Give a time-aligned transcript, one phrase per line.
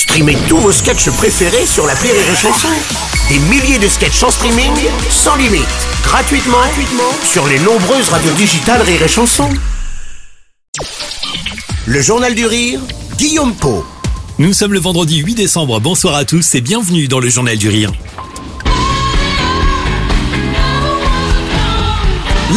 [0.00, 2.68] Streamez tous vos sketchs préférés sur la Rire et Chanson.
[3.28, 4.72] Des milliers de sketchs en streaming,
[5.10, 5.68] sans limite,
[6.02, 6.56] gratuitement,
[7.22, 9.50] sur les nombreuses radios digitales Rire et Chanson.
[11.84, 12.80] Le Journal du Rire,
[13.18, 13.84] Guillaume Po.
[14.38, 15.78] Nous sommes le vendredi 8 décembre.
[15.80, 17.92] Bonsoir à tous et bienvenue dans le Journal du Rire.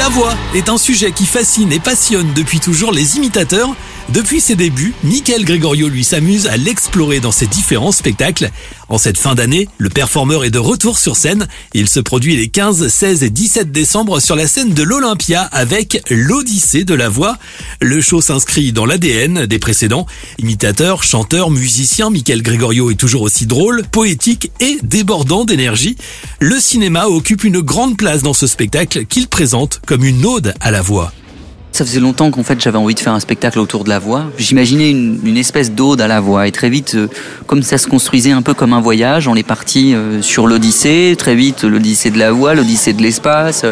[0.03, 3.73] La voix est un sujet qui fascine et passionne depuis toujours les imitateurs.
[4.09, 8.49] Depuis ses débuts, Michael Gregorio lui s'amuse à l'explorer dans ses différents spectacles.
[8.89, 11.47] En cette fin d'année, le performeur est de retour sur scène.
[11.73, 16.03] Il se produit les 15, 16 et 17 décembre sur la scène de l'Olympia avec
[16.09, 17.37] l'Odyssée de la voix.
[17.81, 20.05] Le show s'inscrit dans l'ADN des précédents.
[20.37, 25.95] Imitateur, chanteur, musicien, Michael Gregorio est toujours aussi drôle, poétique et débordant d'énergie.
[26.39, 30.81] Le cinéma occupe une grande place dans ce spectacle qu'il présente une ode à la
[30.81, 31.11] voix.
[31.73, 34.25] Ça faisait longtemps qu'en fait j'avais envie de faire un spectacle autour de la voix.
[34.37, 37.07] J'imaginais une, espèce d'ode à la voix et très vite, euh,
[37.47, 41.15] comme ça se construisait un peu comme un voyage, on est parti euh, sur l'Odyssée.
[41.17, 43.65] Très vite, l'Odyssée de la voix, l'Odyssée de l'espace.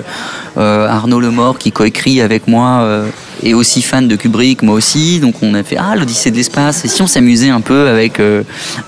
[0.58, 3.06] Euh, Arnaud Lemort qui coécrit avec moi
[3.44, 5.19] est aussi fan de Kubrick, moi aussi.
[5.19, 6.83] Donc on a fait ah l'Odyssée de l'espace.
[6.83, 8.19] Et si on s'amusait un peu avec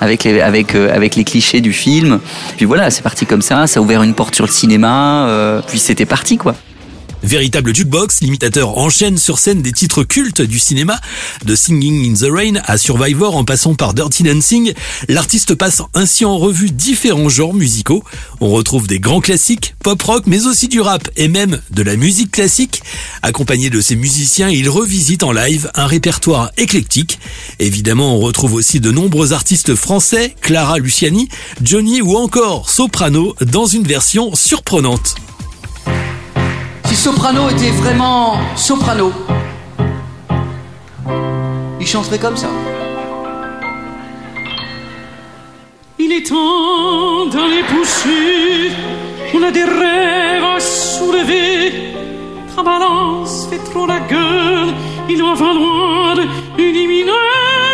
[0.02, 2.20] avec avec avec les clichés du film.
[2.58, 3.68] Puis voilà, c'est parti comme ça.
[3.68, 5.62] Ça a ouvert une porte sur le cinéma.
[5.68, 6.56] puis c'était parti quoi.
[7.24, 11.00] Véritable jukebox, l'imitateur enchaîne sur scène des titres cultes du cinéma,
[11.46, 14.74] de Singing in the Rain à Survivor en passant par Dirty Dancing.
[15.08, 18.04] L'artiste passe ainsi en revue différents genres musicaux.
[18.42, 21.96] On retrouve des grands classiques, pop rock, mais aussi du rap et même de la
[21.96, 22.84] musique classique.
[23.22, 27.20] Accompagné de ses musiciens, il revisite en live un répertoire éclectique.
[27.60, 31.30] Évidemment, on retrouve aussi de nombreux artistes français, Clara Luciani,
[31.62, 35.16] Johnny ou encore Soprano dans une version surprenante.
[36.96, 39.12] Soprano était vraiment soprano,
[41.82, 42.48] il chanterait comme ça.
[46.00, 48.72] Il est temps d'aller pousser,
[49.34, 51.94] on a des rêves à soulever.
[52.56, 54.74] Ta balance fait trop la gueule,
[55.10, 56.16] il va falloir
[56.58, 57.73] éliminer.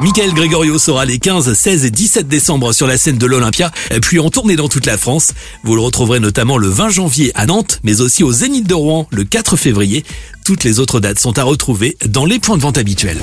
[0.00, 4.18] Michael Gregorio sera les 15, 16 et 17 décembre sur la scène de l'Olympia, puis
[4.18, 5.32] en tournée dans toute la France.
[5.62, 9.06] Vous le retrouverez notamment le 20 janvier à Nantes, mais aussi au Zénith de Rouen
[9.10, 10.04] le 4 février.
[10.44, 13.20] Toutes les autres dates sont à retrouver dans les points de vente habituels.